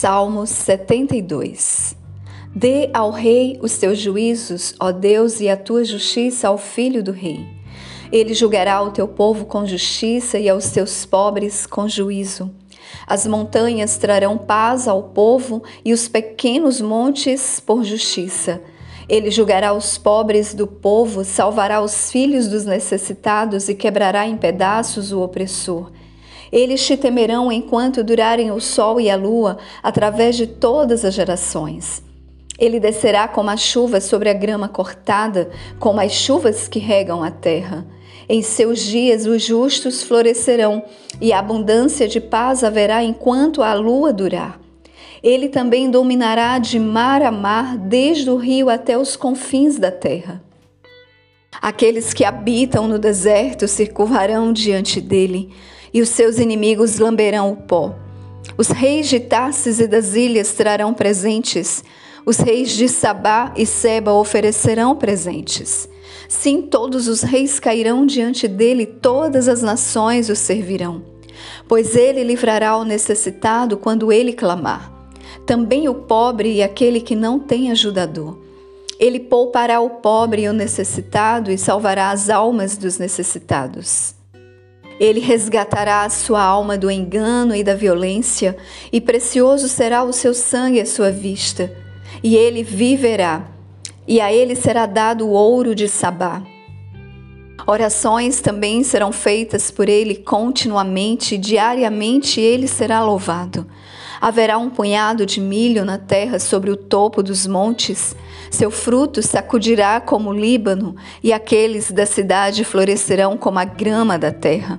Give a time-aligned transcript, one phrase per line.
[0.00, 1.94] Salmos 72
[2.56, 7.12] Dê ao rei os teus juízos, ó Deus, e a tua justiça ao filho do
[7.12, 7.46] rei.
[8.10, 12.50] Ele julgará o teu povo com justiça e aos teus pobres com juízo.
[13.06, 18.58] As montanhas trarão paz ao povo e os pequenos montes por justiça.
[19.06, 25.12] Ele julgará os pobres do povo, salvará os filhos dos necessitados e quebrará em pedaços
[25.12, 25.92] o opressor.
[26.52, 32.02] Eles te temerão enquanto durarem o sol e a lua, através de todas as gerações.
[32.58, 37.30] Ele descerá como a chuva sobre a grama cortada, como as chuvas que regam a
[37.30, 37.86] terra.
[38.28, 40.82] Em seus dias os justos florescerão,
[41.20, 44.60] e abundância de paz haverá enquanto a lua durar.
[45.22, 50.42] Ele também dominará de mar a mar, desde o rio até os confins da terra.
[51.60, 55.50] Aqueles que habitam no deserto se curvarão diante dele
[55.92, 57.94] e os seus inimigos lamberão o pó.
[58.56, 61.82] Os reis de Tarsis e das ilhas trarão presentes,
[62.24, 65.88] os reis de Sabá e Seba oferecerão presentes.
[66.28, 71.02] Sim, todos os reis cairão diante dele, todas as nações o servirão.
[71.66, 74.92] Pois ele livrará o necessitado quando ele clamar.
[75.44, 78.38] Também o pobre e aquele que não tem ajudador.
[79.00, 84.14] Ele poupará o pobre e o necessitado e salvará as almas dos necessitados.
[85.00, 88.54] Ele resgatará a sua alma do engano e da violência,
[88.92, 91.72] e precioso será o seu sangue à sua vista.
[92.22, 93.48] E ele viverá,
[94.06, 96.42] e a ele será dado o ouro de Sabá.
[97.66, 103.66] Orações também serão feitas por ele continuamente, e diariamente ele será louvado.
[104.20, 108.14] Haverá um punhado de milho na terra sobre o topo dos montes.
[108.50, 114.30] Seu fruto sacudirá como o Líbano, e aqueles da cidade florescerão como a grama da
[114.30, 114.78] terra.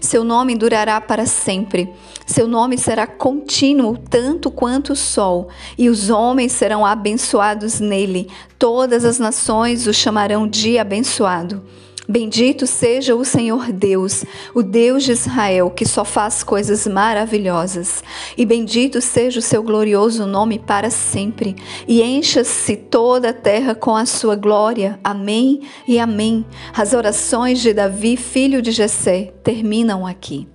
[0.00, 1.92] Seu nome durará para sempre.
[2.26, 8.28] Seu nome será contínuo, tanto quanto o sol, e os homens serão abençoados nele.
[8.58, 11.62] Todas as nações o chamarão de abençoado.
[12.08, 18.02] Bendito seja o Senhor Deus, o Deus de Israel, que só faz coisas maravilhosas.
[18.36, 21.54] E bendito seja o seu glorioso nome para sempre.
[21.86, 24.98] E encha-se toda a terra com a sua glória.
[25.04, 26.44] Amém e amém.
[26.76, 30.48] As orações de Davi, filho de Jessé, terminam aqui.